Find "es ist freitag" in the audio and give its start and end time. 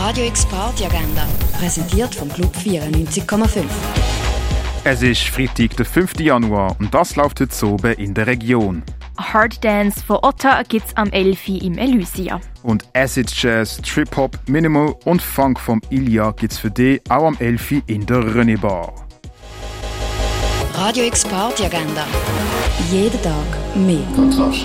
4.82-5.76